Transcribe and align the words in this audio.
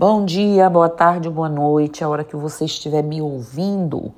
Bom 0.00 0.24
dia, 0.24 0.70
boa 0.70 0.88
tarde, 0.88 1.28
boa 1.28 1.50
noite, 1.50 2.02
a 2.02 2.08
hora 2.08 2.24
que 2.24 2.34
você 2.34 2.64
estiver 2.64 3.02
me 3.02 3.20
ouvindo. 3.20 4.14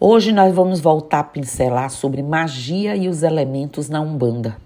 Hoje 0.00 0.32
nós 0.32 0.54
vamos 0.54 0.80
voltar 0.80 1.18
a 1.18 1.24
pincelar 1.24 1.90
sobre 1.90 2.22
magia 2.22 2.96
e 2.96 3.06
os 3.06 3.22
elementos 3.22 3.90
na 3.90 4.00
Umbanda. 4.00 4.56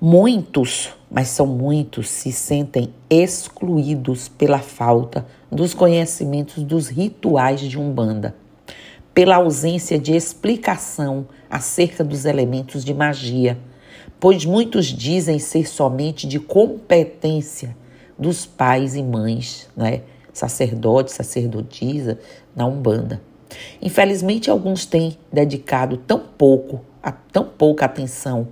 Muitos, 0.00 0.90
mas 1.08 1.28
são 1.28 1.46
muitos, 1.46 2.08
se 2.08 2.32
sentem 2.32 2.92
excluídos 3.08 4.26
pela 4.26 4.58
falta 4.58 5.24
dos 5.48 5.74
conhecimentos 5.74 6.64
dos 6.64 6.88
rituais 6.88 7.60
de 7.60 7.78
Umbanda, 7.78 8.34
pela 9.14 9.36
ausência 9.36 9.96
de 9.96 10.12
explicação 10.12 11.24
acerca 11.48 12.02
dos 12.02 12.24
elementos 12.24 12.84
de 12.84 12.92
magia, 12.92 13.56
pois 14.18 14.44
muitos 14.44 14.86
dizem 14.86 15.38
ser 15.38 15.68
somente 15.68 16.26
de 16.26 16.40
competência 16.40 17.76
dos 18.18 18.46
pais 18.46 18.94
e 18.94 19.02
mães, 19.02 19.68
né? 19.76 20.02
sacerdotes, 20.32 21.14
sacerdotisa 21.14 22.18
na 22.54 22.66
Umbanda. 22.66 23.22
Infelizmente, 23.80 24.50
alguns 24.50 24.84
têm 24.84 25.16
dedicado 25.32 25.96
tão 25.96 26.18
pouco, 26.18 26.80
a 27.02 27.12
tão 27.12 27.44
pouca 27.44 27.84
atenção 27.84 28.48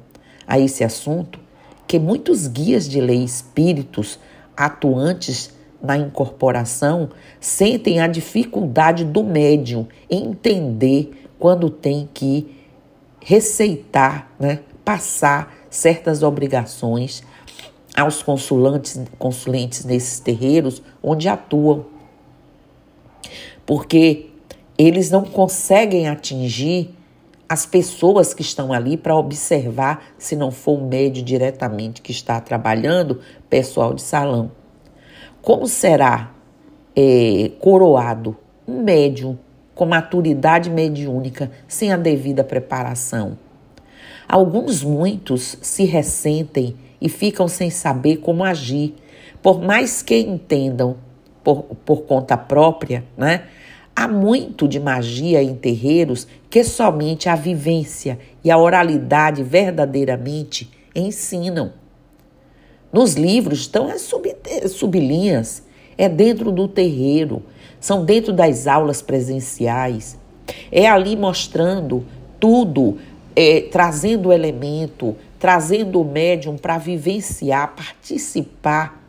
a 0.47 0.59
esse 0.59 0.85
assunto, 0.85 1.41
que 1.87 1.99
muitos 1.99 2.47
guias 2.47 2.89
de 2.89 3.01
lei 3.01 3.23
espíritos 3.23 4.19
atuantes 4.57 5.51
na 5.83 5.97
incorporação 5.97 7.11
sentem 7.41 8.01
a 8.01 8.07
dificuldade 8.07 9.05
do 9.05 9.25
médium 9.25 9.89
entender 10.09 11.29
quando 11.39 11.69
tem 11.69 12.09
que 12.15 12.63
receitar, 13.21 14.31
né, 14.39 14.61
passar 14.85 15.55
certas 15.69 16.23
obrigações 16.23 17.25
aos 17.97 18.23
consulantes, 18.23 19.01
consulentes 19.19 19.85
nesses 19.85 20.21
terreiros 20.21 20.83
onde 21.03 21.29
atuam. 21.29 21.87
Porque 23.67 24.31
eles 24.77 25.11
não 25.11 25.25
conseguem 25.25 26.09
atingir 26.09 26.95
as 27.49 27.67
pessoas 27.67 28.33
que 28.33 28.41
estão 28.41 28.73
ali 28.73 28.97
para 28.97 29.15
observar, 29.15 30.03
se 30.17 30.35
não 30.35 30.51
for 30.51 30.79
o 30.79 30.87
médio 30.87 31.23
diretamente 31.23 32.01
que 32.01 32.11
está 32.11 32.41
trabalhando, 32.41 33.21
pessoal 33.51 33.93
de 33.93 34.01
salão. 34.01 34.51
Como 35.43 35.67
será 35.67 36.33
é, 36.97 37.51
coroado 37.61 38.37
um 38.67 38.83
médium 38.83 39.37
com 39.75 39.85
maturidade 39.85 40.71
mediúnica 40.71 41.51
sem 41.69 41.93
a 41.93 41.97
devida 41.99 42.43
preparação? 42.43 43.37
Alguns, 44.27 44.83
muitos, 44.83 45.59
se 45.61 45.85
ressentem 45.85 46.75
e 47.03 47.09
ficam 47.09 47.49
sem 47.49 47.69
saber 47.69 48.19
como 48.19 48.45
agir, 48.45 48.95
por 49.43 49.61
mais 49.61 50.03
que 50.03 50.17
entendam 50.17 50.97
por, 51.43 51.65
por 51.85 52.03
conta 52.03 52.37
própria, 52.37 53.05
né? 53.17 53.43
Há 53.95 54.07
muito 54.07 54.69
de 54.69 54.79
magia 54.79 55.43
em 55.43 55.55
terreiros 55.55 56.27
que 56.49 56.63
somente 56.63 57.29
a 57.29 57.35
vivência 57.35 58.19
e 58.43 58.51
a 58.51 58.57
oralidade 58.57 59.43
verdadeiramente 59.43 60.71
ensinam. 60.95 61.73
Nos 62.93 63.15
livros 63.15 63.61
estão 63.61 63.89
as 63.89 64.03
sub, 64.03 64.35
sublinhas, 64.69 65.65
é 65.99 66.09
dentro 66.09 66.53
do 66.53 66.69
terreiro, 66.69 67.43
são 67.81 68.05
dentro 68.05 68.33
das 68.33 68.67
aulas 68.67 69.03
presenciais, 69.03 70.17
é 70.71 70.87
ali 70.87 71.17
mostrando 71.17 72.05
tudo, 72.41 72.99
é, 73.35 73.63
trazendo 73.63 74.29
o 74.29 74.33
elemento, 74.33 75.17
trazendo 75.43 76.01
o 76.01 76.05
médium 76.05 76.57
para 76.57 76.79
vivenciar, 76.79 77.75
participar 77.75 79.03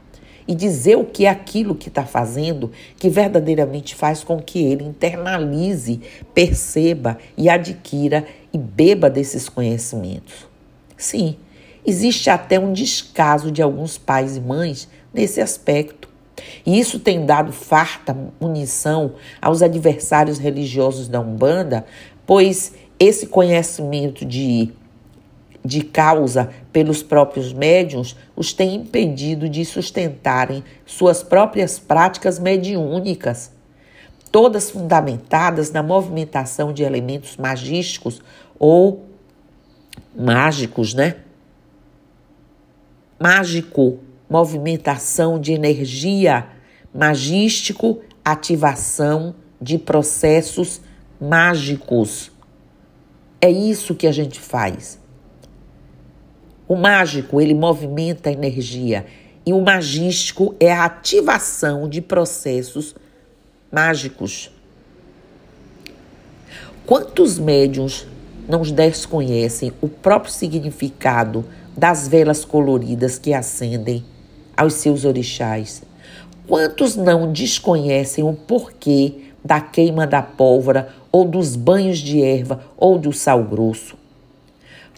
e 0.48 0.56
dizer 0.56 0.98
o 0.98 1.06
que 1.06 1.28
é 1.28 1.30
aquilo 1.30 1.76
que 1.76 1.90
está 1.90 2.08
fazendo 2.08 2.72
que 2.98 3.08
verdadeiramente 3.08 3.94
faz 3.94 4.24
com 4.24 4.42
que 4.42 4.58
ele 4.58 4.84
internalize, 4.84 6.02
perceba 6.34 7.20
e 7.38 7.48
adquira 7.50 8.26
e 8.52 8.58
beba 8.58 9.12
desses 9.12 9.48
conhecimentos. 9.48 10.48
Sim, 10.98 11.36
existe 11.86 12.32
até 12.32 12.60
um 12.60 12.74
descaso 12.74 13.52
de 13.52 13.62
alguns 13.62 14.00
pais 14.00 14.36
e 14.36 14.42
mães 14.42 14.90
nesse 15.14 15.40
aspecto. 15.40 16.10
E 16.66 16.80
isso 16.80 16.98
tem 16.98 17.28
dado 17.28 17.52
farta 17.52 18.18
munição 18.42 19.14
aos 19.40 19.62
adversários 19.62 20.40
religiosos 20.40 21.08
da 21.08 21.20
Umbanda, 21.20 21.86
pois 22.26 22.74
esse 23.00 23.28
conhecimento 23.28 24.26
de 24.26 24.74
de 25.64 25.82
causa 25.82 26.50
pelos 26.72 27.02
próprios 27.02 27.54
médiums 27.54 28.16
os 28.36 28.52
tem 28.52 28.76
impedido 28.76 29.48
de 29.48 29.64
sustentarem 29.64 30.64
suas 30.86 31.24
próprias 31.24 31.80
práticas 31.80 32.38
mediúnicas, 32.38 33.52
todas 34.32 34.70
fundamentadas 34.70 35.72
na 35.72 35.82
movimentação 35.82 36.74
de 36.74 36.84
elementos 36.84 37.38
magísticos 37.38 38.22
ou 38.60 39.06
mágicos, 40.16 40.94
né? 40.94 41.18
Mágico, 43.20 44.00
movimentação 44.30 45.40
de 45.40 45.54
energia, 45.54 46.48
magístico, 46.94 48.02
ativação 48.26 49.36
de 49.62 49.78
processos 49.78 50.82
mágicos. 51.22 52.32
É 53.40 53.50
isso 53.50 53.96
que 53.96 54.08
a 54.08 54.12
gente 54.12 54.40
faz. 54.40 55.03
O 56.68 56.76
mágico, 56.76 57.42
ele 57.42 57.54
movimenta 57.54 58.30
a 58.30 58.34
energia 58.34 59.06
e 59.46 59.52
o 59.52 59.62
magístico 59.62 60.56
é 60.60 60.72
a 60.72 60.86
ativação 60.86 61.90
de 61.90 62.02
processos 62.02 62.96
mágicos. 63.72 64.50
Quantos 66.86 67.38
médiums 67.38 68.08
não 68.48 68.62
desconhecem 68.62 69.74
o 69.82 69.88
próprio 69.88 70.32
significado 70.32 71.46
das 71.76 72.08
velas 72.08 72.46
coloridas 72.46 73.18
que 73.18 73.34
acendem 73.34 74.04
aos 74.56 74.76
seus 74.76 75.04
orixás? 75.04 75.84
Quantos 76.48 76.96
não 76.96 77.32
desconhecem 77.32 78.24
o 78.24 78.34
porquê 78.34 79.32
da 79.44 79.60
queima 79.60 80.08
da 80.08 80.22
pólvora 80.22 80.90
ou 81.12 81.26
dos 81.26 81.56
banhos 81.56 82.00
de 82.00 82.22
erva 82.22 82.62
ou 82.78 82.98
do 82.98 83.12
sal 83.12 83.44
grosso? 83.44 84.03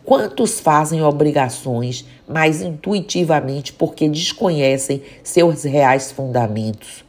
Quantos 0.06 0.60
fazem 0.60 1.02
obrigações, 1.02 2.06
mas 2.28 2.62
intuitivamente 2.62 3.74
porque 3.74 4.08
desconhecem 4.08 5.02
seus 5.24 5.64
reais 5.64 6.12
fundamentos? 6.12 7.04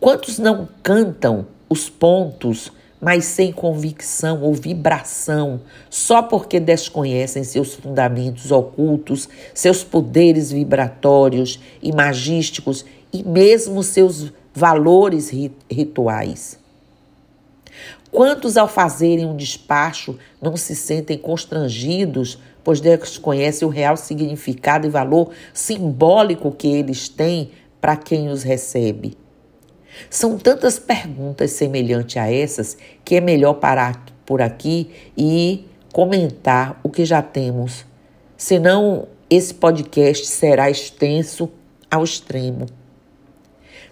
Quantos 0.00 0.38
não 0.38 0.66
cantam 0.82 1.46
os 1.68 1.90
pontos, 1.90 2.72
mas 2.98 3.26
sem 3.26 3.52
convicção 3.52 4.42
ou 4.42 4.54
vibração, 4.54 5.60
só 5.90 6.22
porque 6.22 6.58
desconhecem 6.58 7.44
seus 7.44 7.74
fundamentos 7.74 8.50
ocultos, 8.50 9.28
seus 9.52 9.84
poderes 9.84 10.50
vibratórios 10.50 11.60
e 11.82 11.92
magísticos 11.92 12.86
e 13.12 13.22
mesmo 13.22 13.82
seus 13.82 14.32
valores 14.54 15.30
rituais? 15.70 16.58
Quantos, 18.10 18.56
ao 18.56 18.68
fazerem 18.68 19.26
um 19.26 19.36
despacho, 19.36 20.18
não 20.40 20.56
se 20.56 20.74
sentem 20.74 21.18
constrangidos, 21.18 22.38
pois 22.64 22.80
desconhecem 22.80 23.66
o 23.66 23.70
real 23.70 23.96
significado 23.96 24.86
e 24.86 24.90
valor 24.90 25.30
simbólico 25.52 26.50
que 26.50 26.68
eles 26.68 27.08
têm 27.08 27.50
para 27.80 27.96
quem 27.96 28.28
os 28.28 28.42
recebe? 28.42 29.16
São 30.08 30.38
tantas 30.38 30.78
perguntas 30.78 31.52
semelhantes 31.52 32.16
a 32.16 32.32
essas 32.32 32.76
que 33.04 33.16
é 33.16 33.20
melhor 33.20 33.54
parar 33.54 34.04
por 34.24 34.40
aqui 34.40 34.90
e 35.16 35.66
comentar 35.92 36.78
o 36.82 36.88
que 36.88 37.04
já 37.04 37.22
temos. 37.22 37.84
Senão, 38.36 39.08
esse 39.28 39.52
podcast 39.52 40.26
será 40.26 40.70
extenso 40.70 41.50
ao 41.90 42.04
extremo. 42.04 42.66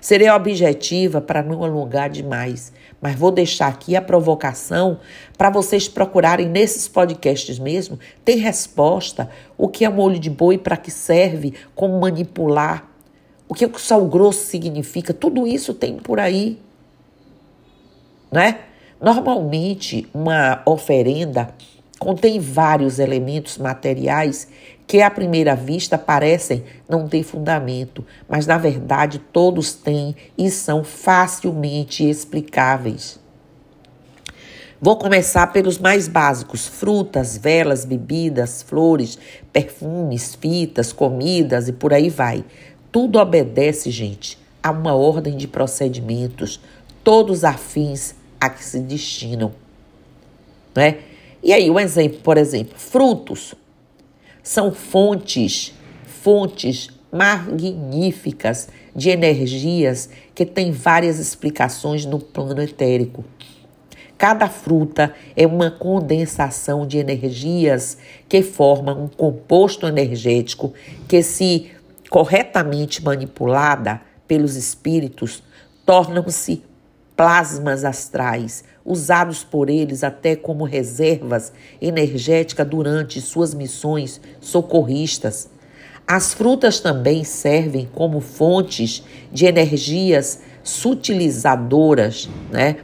Serei 0.06 0.30
objetiva 0.30 1.20
para 1.20 1.42
não 1.42 1.64
alongar 1.64 2.08
demais, 2.08 2.72
mas 3.00 3.16
vou 3.16 3.32
deixar 3.32 3.66
aqui 3.66 3.96
a 3.96 4.00
provocação 4.00 5.00
para 5.36 5.50
vocês 5.50 5.88
procurarem 5.88 6.48
nesses 6.48 6.86
podcasts 6.86 7.58
mesmo. 7.58 7.98
Tem 8.24 8.36
resposta. 8.36 9.28
O 9.58 9.66
que 9.66 9.84
é 9.84 9.88
molho 9.88 10.20
de 10.20 10.30
boi, 10.30 10.58
para 10.58 10.76
que 10.76 10.92
serve, 10.92 11.54
como 11.74 11.98
manipular, 11.98 12.88
o 13.48 13.52
que 13.52 13.66
o 13.66 13.78
sal 13.80 14.06
grosso 14.06 14.46
significa, 14.46 15.12
tudo 15.12 15.44
isso 15.44 15.74
tem 15.74 15.96
por 15.96 16.20
aí. 16.20 16.60
Né? 18.30 18.60
Normalmente, 19.00 20.08
uma 20.14 20.62
oferenda 20.64 21.48
contém 21.98 22.38
vários 22.38 22.98
elementos 22.98 23.58
materiais 23.58 24.48
que 24.86 25.02
à 25.02 25.10
primeira 25.10 25.56
vista 25.56 25.98
parecem 25.98 26.62
não 26.88 27.08
ter 27.08 27.22
fundamento, 27.22 28.04
mas 28.28 28.46
na 28.46 28.56
verdade 28.56 29.18
todos 29.18 29.72
têm 29.72 30.14
e 30.38 30.50
são 30.50 30.84
facilmente 30.84 32.08
explicáveis. 32.08 33.18
Vou 34.80 34.96
começar 34.96 35.48
pelos 35.48 35.78
mais 35.78 36.06
básicos: 36.06 36.66
frutas, 36.66 37.36
velas, 37.36 37.84
bebidas, 37.84 38.62
flores, 38.62 39.18
perfumes, 39.52 40.34
fitas, 40.34 40.92
comidas 40.92 41.66
e 41.66 41.72
por 41.72 41.92
aí 41.92 42.10
vai. 42.10 42.44
Tudo 42.92 43.18
obedece, 43.18 43.90
gente, 43.90 44.38
há 44.62 44.70
uma 44.70 44.94
ordem 44.94 45.36
de 45.36 45.48
procedimentos, 45.48 46.60
todos 47.02 47.42
afins 47.42 48.14
a 48.40 48.48
que 48.50 48.62
se 48.62 48.78
destinam. 48.80 49.52
Né? 50.74 50.98
E 51.46 51.52
aí, 51.52 51.70
um 51.70 51.78
exemplo, 51.78 52.18
por 52.24 52.36
exemplo, 52.38 52.76
frutos 52.76 53.54
são 54.42 54.72
fontes, 54.72 55.72
fontes 56.04 56.88
magníficas 57.12 58.68
de 58.92 59.10
energias 59.10 60.10
que 60.34 60.44
têm 60.44 60.72
várias 60.72 61.20
explicações 61.20 62.04
no 62.04 62.18
plano 62.18 62.60
etérico. 62.60 63.24
Cada 64.18 64.48
fruta 64.48 65.14
é 65.36 65.46
uma 65.46 65.70
condensação 65.70 66.84
de 66.84 66.98
energias 66.98 67.96
que 68.28 68.42
formam 68.42 69.04
um 69.04 69.06
composto 69.08 69.86
energético 69.86 70.74
que, 71.06 71.22
se 71.22 71.70
corretamente 72.10 73.04
manipulada 73.04 74.00
pelos 74.26 74.56
espíritos, 74.56 75.44
tornam-se 75.84 76.64
plasmas 77.16 77.84
astrais, 77.84 78.62
usados 78.84 79.42
por 79.42 79.70
eles 79.70 80.04
até 80.04 80.36
como 80.36 80.64
reservas 80.64 81.52
energéticas 81.80 82.68
durante 82.68 83.20
suas 83.20 83.54
missões 83.54 84.20
socorristas. 84.40 85.48
As 86.06 86.34
frutas 86.34 86.78
também 86.78 87.24
servem 87.24 87.88
como 87.92 88.20
fontes 88.20 89.02
de 89.32 89.46
energias 89.46 90.40
sutilizadoras, 90.62 92.28
né? 92.50 92.76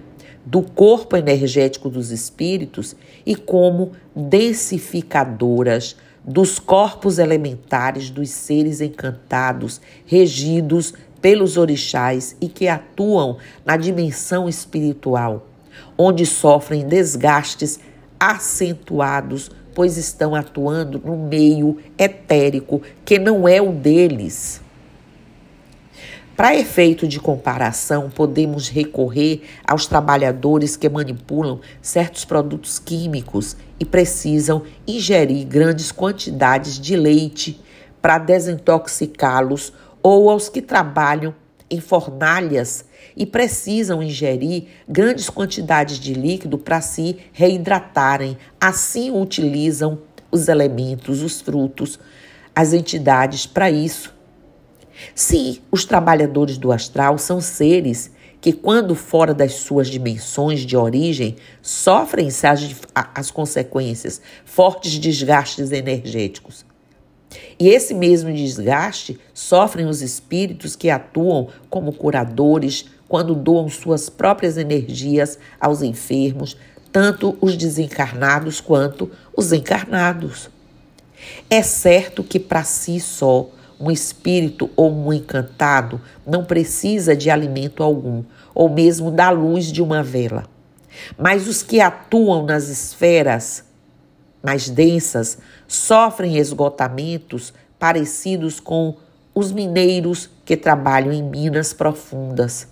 do 0.44 0.60
corpo 0.60 1.16
energético 1.16 1.88
dos 1.88 2.10
espíritos 2.10 2.96
e 3.24 3.36
como 3.36 3.92
densificadoras 4.14 5.96
dos 6.24 6.58
corpos 6.58 7.18
elementares 7.18 8.10
dos 8.10 8.30
seres 8.30 8.80
encantados, 8.80 9.80
regidos 10.06 10.94
pelos 11.22 11.56
orixás 11.56 12.36
e 12.40 12.48
que 12.48 12.68
atuam 12.68 13.38
na 13.64 13.76
dimensão 13.76 14.48
espiritual, 14.48 15.46
onde 15.96 16.26
sofrem 16.26 16.86
desgastes 16.86 17.80
acentuados, 18.18 19.50
pois 19.74 19.96
estão 19.96 20.34
atuando 20.34 21.00
no 21.02 21.16
meio 21.16 21.78
etérico 21.96 22.82
que 23.04 23.18
não 23.18 23.48
é 23.48 23.62
o 23.62 23.72
deles. 23.72 24.60
Para 26.36 26.56
efeito 26.56 27.06
de 27.06 27.20
comparação, 27.20 28.10
podemos 28.10 28.68
recorrer 28.68 29.42
aos 29.66 29.86
trabalhadores 29.86 30.76
que 30.76 30.88
manipulam 30.88 31.60
certos 31.80 32.24
produtos 32.24 32.78
químicos 32.78 33.56
e 33.78 33.84
precisam 33.84 34.62
ingerir 34.86 35.46
grandes 35.46 35.92
quantidades 35.92 36.80
de 36.80 36.96
leite 36.96 37.60
para 38.00 38.18
desintoxicá-los, 38.18 39.72
ou 40.02 40.28
aos 40.28 40.48
que 40.48 40.60
trabalham 40.60 41.34
em 41.70 41.80
fornalhas 41.80 42.84
e 43.16 43.24
precisam 43.24 44.02
ingerir 44.02 44.66
grandes 44.88 45.30
quantidades 45.30 45.98
de 45.98 46.12
líquido 46.12 46.58
para 46.58 46.80
se 46.80 47.18
reidratarem. 47.32 48.36
Assim 48.60 49.10
utilizam 49.10 49.98
os 50.30 50.48
elementos, 50.48 51.22
os 51.22 51.40
frutos, 51.40 51.98
as 52.54 52.72
entidades 52.72 53.46
para 53.46 53.70
isso. 53.70 54.14
Sim, 55.14 55.60
os 55.70 55.84
trabalhadores 55.84 56.58
do 56.58 56.70
astral 56.72 57.16
são 57.16 57.40
seres 57.40 58.10
que, 58.40 58.52
quando 58.52 58.94
fora 58.94 59.32
das 59.32 59.54
suas 59.54 59.88
dimensões 59.88 60.60
de 60.60 60.76
origem, 60.76 61.36
sofrem 61.62 62.28
as, 62.28 62.76
as 63.14 63.30
consequências, 63.30 64.20
fortes 64.44 64.98
desgastes 64.98 65.70
energéticos. 65.70 66.64
E 67.58 67.68
esse 67.68 67.94
mesmo 67.94 68.32
desgaste 68.32 69.18
sofrem 69.32 69.86
os 69.86 70.02
espíritos 70.02 70.76
que 70.76 70.90
atuam 70.90 71.48
como 71.70 71.92
curadores 71.92 72.86
quando 73.08 73.34
doam 73.34 73.68
suas 73.68 74.08
próprias 74.08 74.56
energias 74.56 75.38
aos 75.60 75.82
enfermos, 75.82 76.56
tanto 76.90 77.36
os 77.40 77.56
desencarnados 77.56 78.60
quanto 78.60 79.10
os 79.36 79.52
encarnados. 79.52 80.50
É 81.48 81.62
certo 81.62 82.24
que 82.24 82.38
para 82.38 82.64
si 82.64 82.98
só 82.98 83.48
um 83.78 83.90
espírito 83.90 84.70
ou 84.76 84.92
um 84.92 85.12
encantado 85.12 86.00
não 86.26 86.44
precisa 86.44 87.16
de 87.16 87.30
alimento 87.30 87.82
algum, 87.82 88.22
ou 88.54 88.68
mesmo 88.68 89.10
da 89.10 89.30
luz 89.30 89.66
de 89.66 89.82
uma 89.82 90.02
vela. 90.02 90.44
Mas 91.18 91.48
os 91.48 91.62
que 91.62 91.80
atuam 91.80 92.44
nas 92.44 92.68
esferas 92.68 93.64
mais 94.42 94.68
densas 94.68 95.38
sofrem 95.72 96.36
esgotamentos 96.36 97.50
parecidos 97.78 98.60
com 98.60 98.94
os 99.34 99.50
mineiros 99.50 100.28
que 100.44 100.54
trabalham 100.54 101.10
em 101.10 101.22
minas 101.22 101.72
profundas. 101.72 102.68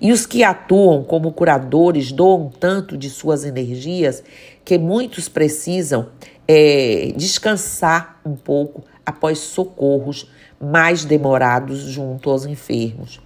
E 0.00 0.10
os 0.10 0.24
que 0.24 0.42
atuam 0.42 1.04
como 1.04 1.30
curadores 1.32 2.10
doam 2.10 2.48
tanto 2.48 2.96
de 2.96 3.10
suas 3.10 3.44
energias 3.44 4.24
que 4.64 4.78
muitos 4.78 5.28
precisam 5.28 6.08
é, 6.48 7.12
descansar 7.14 8.18
um 8.24 8.34
pouco 8.34 8.82
após 9.04 9.38
socorros 9.40 10.30
mais 10.58 11.04
demorados 11.04 11.80
junto 11.80 12.30
aos 12.30 12.46
enfermos. 12.46 13.20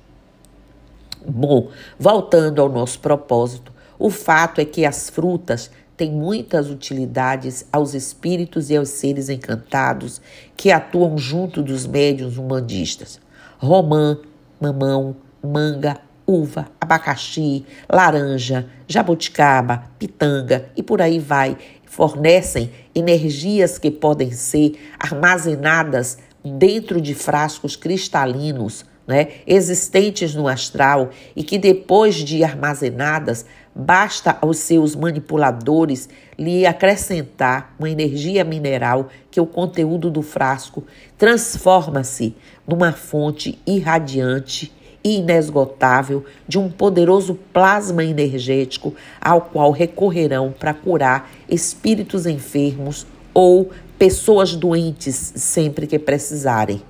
Bom, 1.24 1.68
voltando 1.96 2.60
ao 2.60 2.68
nosso 2.68 2.98
propósito, 2.98 3.72
o 3.96 4.10
fato 4.10 4.60
é 4.60 4.64
que 4.64 4.84
as 4.84 5.08
frutas 5.08 5.70
têm 5.98 6.12
muitas 6.12 6.70
utilidades 6.70 7.66
aos 7.72 7.92
espíritos 7.92 8.70
e 8.70 8.76
aos 8.76 8.88
seres 8.88 9.28
encantados 9.28 10.22
que 10.56 10.70
atuam 10.70 11.18
junto 11.18 11.60
dos 11.60 11.86
médiuns 11.86 12.38
humanistas. 12.38 13.20
Romã, 13.58 14.16
mamão, 14.60 15.16
manga, 15.42 15.98
uva, 16.24 16.68
abacaxi, 16.80 17.66
laranja, 17.90 18.66
jabuticaba, 18.86 19.90
pitanga 19.98 20.70
e 20.76 20.82
por 20.82 21.02
aí 21.02 21.18
vai 21.18 21.56
fornecem 21.84 22.70
energias 22.94 23.78
que 23.78 23.90
podem 23.90 24.30
ser 24.30 24.78
armazenadas 25.00 26.18
dentro 26.44 27.00
de 27.00 27.14
frascos 27.14 27.74
cristalinos, 27.74 28.84
né, 29.06 29.28
existentes 29.46 30.34
no 30.34 30.46
astral 30.46 31.10
e 31.34 31.42
que 31.42 31.58
depois 31.58 32.14
de 32.16 32.44
armazenadas, 32.44 33.46
basta 33.78 34.36
aos 34.40 34.58
seus 34.58 34.96
manipuladores 34.96 36.08
lhe 36.36 36.66
acrescentar 36.66 37.72
uma 37.78 37.88
energia 37.88 38.42
mineral 38.42 39.08
que 39.30 39.40
o 39.40 39.46
conteúdo 39.46 40.10
do 40.10 40.20
frasco 40.20 40.82
transforma-se 41.16 42.34
numa 42.66 42.90
fonte 42.90 43.56
irradiante 43.64 44.72
inesgotável 45.04 46.24
de 46.48 46.58
um 46.58 46.68
poderoso 46.68 47.36
plasma 47.52 48.02
energético 48.02 48.96
ao 49.20 49.42
qual 49.42 49.70
recorrerão 49.70 50.52
para 50.58 50.74
curar 50.74 51.30
espíritos 51.48 52.26
enfermos 52.26 53.06
ou 53.32 53.70
pessoas 53.96 54.56
doentes 54.56 55.34
sempre 55.36 55.86
que 55.86 56.00
precisarem. 56.00 56.82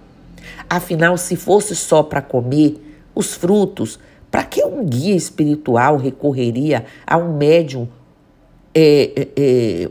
Afinal, 0.70 1.18
se 1.18 1.36
fosse 1.36 1.76
só 1.76 2.02
para 2.02 2.22
comer 2.22 2.82
os 3.14 3.34
frutos, 3.34 3.98
para 4.30 4.44
que 4.44 4.64
um 4.64 4.84
guia 4.84 5.14
espiritual 5.14 5.96
recorreria 5.96 6.84
a 7.06 7.16
um 7.16 7.36
médium 7.36 7.88
é, 8.74 9.12
é, 9.16 9.28
é, 9.36 9.90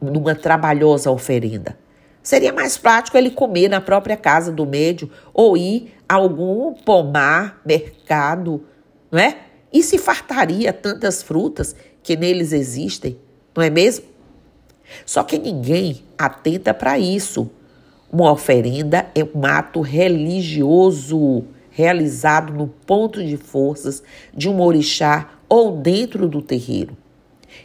numa 0.00 0.34
trabalhosa 0.34 1.10
oferenda? 1.10 1.78
Seria 2.22 2.52
mais 2.52 2.78
prático 2.78 3.16
ele 3.16 3.30
comer 3.30 3.68
na 3.68 3.80
própria 3.80 4.16
casa 4.16 4.52
do 4.52 4.64
médium 4.64 5.10
ou 5.34 5.56
ir 5.56 5.92
a 6.08 6.14
algum 6.14 6.72
pomar, 6.72 7.60
mercado, 7.64 8.62
não 9.10 9.18
é? 9.18 9.38
E 9.72 9.82
se 9.82 9.98
fartaria 9.98 10.72
tantas 10.72 11.22
frutas 11.22 11.74
que 12.02 12.14
neles 12.14 12.52
existem, 12.52 13.18
não 13.56 13.62
é 13.62 13.70
mesmo? 13.70 14.04
Só 15.06 15.22
que 15.22 15.38
ninguém 15.38 16.02
atenta 16.16 16.74
para 16.74 16.98
isso. 16.98 17.50
Uma 18.12 18.30
oferenda 18.30 19.06
é 19.14 19.24
um 19.24 19.46
ato 19.46 19.80
religioso 19.80 21.44
realizado 21.72 22.52
no 22.52 22.68
ponto 22.68 23.24
de 23.24 23.36
forças 23.36 24.02
de 24.32 24.48
um 24.48 24.60
orixá 24.60 25.30
ou 25.48 25.76
dentro 25.76 26.28
do 26.28 26.40
terreiro 26.40 26.96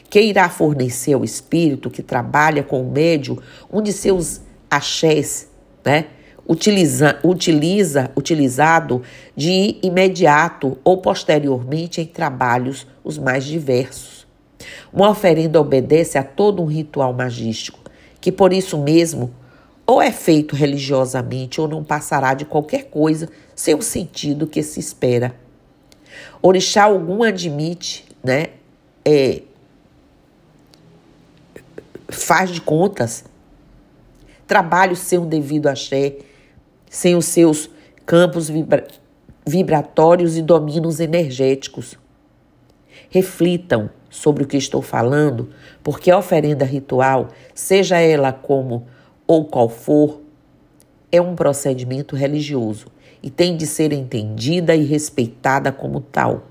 que 0.10 0.22
irá 0.22 0.50
fornecer 0.50 1.14
ao 1.14 1.24
espírito 1.24 1.90
que 1.90 2.02
trabalha 2.02 2.64
com 2.64 2.82
o 2.82 2.92
médio 2.92 3.42
um 3.72 3.82
de 3.82 3.92
seus 3.92 4.42
axés, 4.70 5.50
né? 5.84 6.06
Utiliza, 6.50 7.20
utiliza, 7.26 8.10
utilizado 8.16 9.02
de 9.36 9.78
imediato 9.84 10.78
ou 10.82 10.98
posteriormente 10.98 12.00
em 12.00 12.06
trabalhos 12.06 12.88
os 13.04 13.18
mais 13.18 13.44
diversos. 13.44 14.26
Uma 14.94 15.10
oferenda 15.10 15.60
obedece 15.60 16.18
a 16.18 16.24
todo 16.24 16.64
um 16.64 16.66
ritual 16.66 17.12
magístico, 17.12 17.80
que 18.22 18.32
por 18.32 18.54
isso 18.54 18.78
mesmo 18.78 19.34
ou 19.86 20.02
é 20.02 20.12
feito 20.12 20.56
religiosamente 20.56 21.60
ou 21.60 21.68
não 21.68 21.84
passará 21.84 22.34
de 22.34 22.46
qualquer 22.46 22.86
coisa 22.86 23.30
sem 23.58 23.74
o 23.74 23.82
sentido 23.82 24.46
que 24.46 24.62
se 24.62 24.80
espera. 24.80 25.36
Orixá 26.42 26.84
algum 26.84 27.24
admite, 27.24 28.06
né? 28.24 28.50
É, 29.04 29.42
faz 32.08 32.52
de 32.52 32.62
contas 32.62 33.26
trabalho 34.46 34.96
sem 34.96 35.18
o 35.18 35.26
devido 35.26 35.68
axé, 35.68 36.18
sem 36.90 37.16
os 37.16 37.26
seus 37.26 37.70
campos 38.06 38.48
vibra 38.48 38.88
vibratórios 39.46 40.38
e 40.38 40.42
domínios 40.42 41.00
energéticos. 41.00 41.98
Reflitam 43.10 43.90
sobre 44.10 44.44
o 44.44 44.48
que 44.48 44.58
estou 44.58 44.82
falando, 44.82 45.50
porque 45.82 46.12
a 46.12 46.18
oferenda 46.18 46.64
ritual, 46.64 47.30
seja 47.56 47.98
ela 47.98 48.32
como 48.32 48.86
ou 49.26 49.46
qual 49.46 49.68
for, 49.68 50.22
é 51.12 51.22
um 51.22 51.34
procedimento 51.34 52.16
religioso 52.16 52.88
e 53.22 53.30
tem 53.30 53.58
de 53.58 53.66
ser 53.66 53.92
entendida 53.92 54.76
e 54.76 54.84
respeitada 54.84 55.72
como 55.72 56.02
tal. 56.02 56.48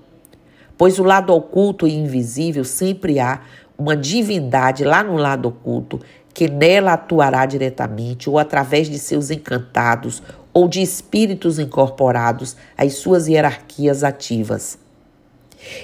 Pois 0.77 0.99
o 0.99 1.05
lado 1.05 1.33
oculto 1.35 1.87
e 1.87 1.95
invisível 1.95 2.65
sempre 2.65 3.19
há 3.19 3.41
uma 3.79 3.97
divindade 3.97 4.85
lá 4.85 5.03
no 5.03 5.17
lado 5.17 5.49
oculto 5.49 6.01
que 6.35 6.49
nela 6.49 6.93
atuará 6.93 7.47
diretamente 7.47 8.29
ou 8.29 8.39
através 8.39 8.89
de 8.89 8.99
seus 8.99 9.31
encantados 9.31 10.23
ou 10.53 10.69
de 10.69 10.83
espíritos 10.83 11.59
incorporados 11.59 12.57
às 12.77 12.95
suas 12.95 13.27
hierarquias 13.27 14.05
ativas. 14.05 14.79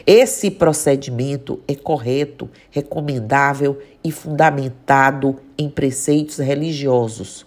Esse 0.06 0.50
procedimento 0.50 1.60
é 1.66 1.74
correto, 1.74 2.48
recomendável 2.70 3.78
e 4.04 4.12
fundamentado 4.12 5.38
em 5.56 5.68
preceitos 5.68 6.38
religiosos. 6.38 7.46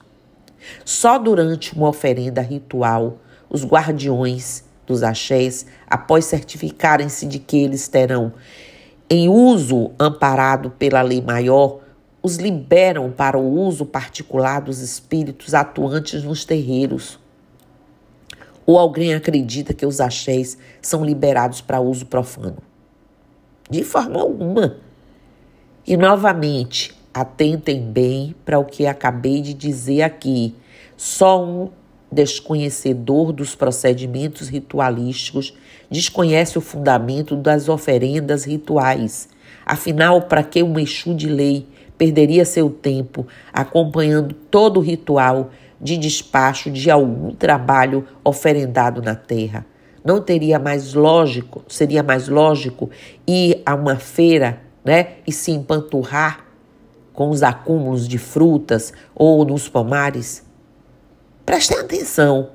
Só 0.83 1.17
durante 1.17 1.75
uma 1.75 1.89
oferenda 1.89 2.41
ritual, 2.41 3.19
os 3.49 3.65
guardiões 3.65 4.63
dos 4.85 5.03
axés, 5.03 5.65
após 5.87 6.25
certificarem-se 6.25 7.25
de 7.25 7.39
que 7.39 7.57
eles 7.57 7.87
terão 7.87 8.33
em 9.09 9.29
uso 9.29 9.91
amparado 9.99 10.71
pela 10.71 11.01
lei 11.01 11.21
maior, 11.21 11.79
os 12.21 12.37
liberam 12.37 13.11
para 13.11 13.37
o 13.37 13.59
uso 13.59 13.85
particular 13.85 14.59
dos 14.61 14.79
espíritos 14.79 15.53
atuantes 15.53 16.23
nos 16.23 16.43
terreiros. 16.43 17.19
Ou 18.65 18.79
alguém 18.79 19.13
acredita 19.13 19.75
que 19.75 19.85
os 19.85 20.01
axés 20.01 20.57
são 20.81 21.05
liberados 21.05 21.61
para 21.61 21.79
uso 21.79 22.07
profano? 22.07 22.57
De 23.69 23.83
forma 23.83 24.19
alguma. 24.19 24.77
E 25.85 25.95
novamente, 25.95 26.95
atentem 27.13 27.79
bem 27.79 28.35
para 28.43 28.57
o 28.57 28.65
que 28.65 28.87
acabei 28.87 29.39
de 29.39 29.53
dizer 29.53 30.01
aqui. 30.01 30.55
Só 30.97 31.43
um 31.43 31.69
desconhecedor 32.15 33.33
dos 33.33 33.53
procedimentos 33.53 34.47
ritualísticos 34.47 35.53
desconhece 35.91 36.57
o 36.57 36.61
fundamento 36.61 37.35
das 37.35 37.67
oferendas 37.67 38.45
rituais. 38.45 39.27
Afinal, 39.65 40.23
para 40.23 40.41
que 40.41 40.63
um 40.63 40.79
Exu 40.79 41.13
de 41.13 41.27
lei 41.27 41.67
perderia 41.97 42.45
seu 42.45 42.69
tempo 42.69 43.27
acompanhando 43.51 44.33
todo 44.33 44.77
o 44.77 44.83
ritual 44.83 45.51
de 45.79 45.97
despacho 45.97 46.71
de 46.71 46.89
algum 46.89 47.31
trabalho 47.31 48.07
oferendado 48.23 49.01
na 49.01 49.15
terra. 49.15 49.65
Não 50.03 50.21
teria 50.21 50.57
mais 50.57 50.93
lógico, 50.93 51.63
seria 51.67 52.01
mais 52.01 52.29
lógico 52.29 52.89
ir 53.27 53.61
a 53.65 53.75
uma 53.75 53.97
feira, 53.97 54.61
né, 54.83 55.15
e 55.25 55.31
se 55.31 55.51
empanturrar 55.51 56.45
com 57.11 57.29
os 57.29 57.41
acúmulos 57.41 58.07
de 58.07 58.19
frutas 58.19 58.93
ou 59.15 59.43
nos 59.43 59.67
pomares? 59.67 60.44
Prestem 61.45 61.77
atenção. 61.77 62.49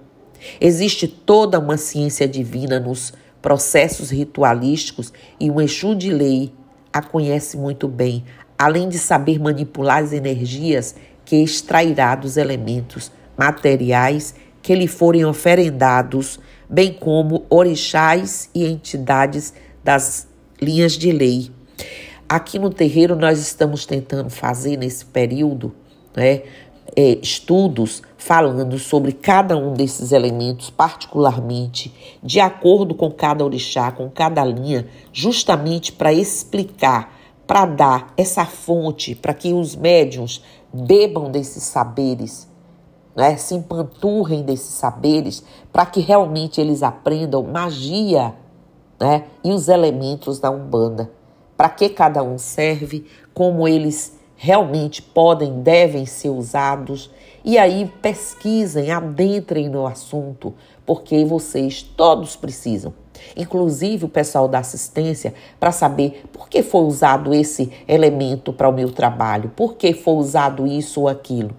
Existe 0.61 1.07
toda 1.07 1.61
uma 1.61 1.77
ciência 1.77 2.27
divina 2.27 2.81
nos 2.81 3.13
processos 3.41 4.11
ritualísticos 4.11 5.13
e 5.39 5.49
um 5.49 5.61
Exu 5.61 5.95
de 5.95 6.11
lei 6.11 6.53
a 6.93 7.01
conhece 7.01 7.57
muito 7.57 7.87
bem, 7.87 8.25
além 8.59 8.89
de 8.89 8.99
saber 8.99 9.39
manipular 9.39 10.03
as 10.03 10.13
energias 10.13 10.97
que 11.25 11.37
extrairá 11.37 12.17
dos 12.17 12.37
elementos 12.37 13.13
materiais 13.39 14.35
que 14.61 14.75
lhe 14.75 14.89
forem 14.89 15.25
oferendados, 15.25 16.41
bem 16.69 16.93
como 16.93 17.47
orixás 17.49 18.51
e 18.53 18.67
entidades 18.67 19.55
das 19.85 20.27
linhas 20.61 20.95
de 20.95 21.13
lei. 21.13 21.51
Aqui 22.29 22.59
no 22.59 22.71
terreiro 22.71 23.15
nós 23.15 23.39
estamos 23.39 23.87
tentando 23.87 24.29
fazer 24.29 24.77
nesse 24.77 25.05
período, 25.05 25.73
né, 26.15 26.43
é, 26.97 27.19
estudos 27.23 28.03
falando 28.21 28.79
sobre 28.79 29.13
cada 29.13 29.57
um 29.57 29.73
desses 29.73 30.13
elementos 30.13 30.71
particularmente, 30.71 32.19
de 32.23 32.39
acordo 32.39 32.95
com 32.95 33.11
cada 33.11 33.45
orixá, 33.45 33.91
com 33.91 34.11
cada 34.11 34.45
linha, 34.45 34.87
justamente 35.13 35.91
para 35.91 36.13
explicar 36.13 37.19
para 37.51 37.67
dar 37.67 38.15
essa 38.17 38.47
fonte 38.47 39.13
para 39.17 39.35
que 39.35 39.53
os 39.53 39.75
médiums 39.75 40.41
bebam 40.73 41.33
desses 41.33 41.65
saberes, 41.65 42.49
né? 43.17 43.37
se 43.37 43.57
empanturrem 43.57 44.43
desses 44.43 44.75
saberes, 44.75 45.43
para 45.73 45.85
que 45.85 45.99
realmente 45.99 46.61
eles 46.61 46.85
aprendam 46.85 47.43
magia 47.43 48.37
né? 49.01 49.25
e 49.43 49.51
os 49.51 49.67
elementos 49.67 50.39
da 50.39 50.49
Umbanda. 50.49 51.11
Para 51.57 51.71
que 51.71 51.89
cada 51.89 52.23
um 52.23 52.39
serve, 52.39 53.05
como 53.35 53.67
eles 53.67 54.20
realmente 54.43 55.03
podem, 55.03 55.61
devem 55.61 56.07
ser 56.07 56.31
usados. 56.31 57.11
E 57.45 57.59
aí 57.59 57.93
pesquisem, 58.01 58.91
adentrem 58.91 59.69
no 59.69 59.87
assunto, 59.87 60.55
porque 60.87 61.27
vocês 61.27 61.83
todos 61.83 62.37
precisam 62.37 62.95
inclusive 63.37 64.07
o 64.07 64.09
pessoal 64.09 64.49
da 64.49 64.61
assistência, 64.61 65.35
para 65.61 65.71
saber 65.71 66.25
por 66.33 66.49
que 66.49 66.63
foi 66.63 66.85
usado 66.85 67.35
esse 67.35 67.71
elemento 67.87 68.51
para 68.51 68.67
o 68.67 68.73
meu 68.73 68.91
trabalho, 68.91 69.53
por 69.55 69.75
que 69.75 69.93
foi 69.93 70.15
usado 70.15 70.67
isso 70.67 71.03
ou 71.03 71.09
aquilo. 71.09 71.51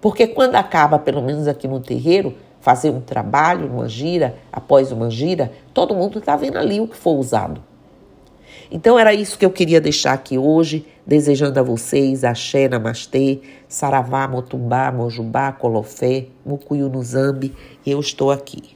Porque 0.00 0.26
quando 0.26 0.54
acaba, 0.54 0.98
pelo 0.98 1.20
menos 1.20 1.46
aqui 1.46 1.68
no 1.68 1.80
terreiro, 1.80 2.34
fazer 2.60 2.88
um 2.88 3.00
trabalho, 3.02 3.66
uma 3.66 3.88
gira, 3.90 4.36
após 4.50 4.90
uma 4.90 5.10
gira, 5.10 5.52
todo 5.74 5.94
mundo 5.94 6.18
está 6.18 6.34
vendo 6.34 6.56
ali 6.56 6.80
o 6.80 6.88
que 6.88 6.96
foi 6.96 7.14
usado. 7.14 7.62
Então 8.74 8.98
era 8.98 9.12
isso 9.12 9.38
que 9.38 9.44
eu 9.44 9.50
queria 9.50 9.82
deixar 9.82 10.14
aqui 10.14 10.38
hoje, 10.38 10.86
desejando 11.06 11.60
a 11.60 11.62
vocês 11.62 12.24
axé, 12.24 12.70
namastê, 12.70 13.40
saravá, 13.68 14.26
motumbá, 14.26 14.90
mojubá, 14.90 15.52
colofé, 15.52 16.24
mucuyu 16.42 16.88
no 16.88 17.02
zambi, 17.02 17.54
e 17.84 17.90
eu 17.90 18.00
estou 18.00 18.30
aqui. 18.30 18.74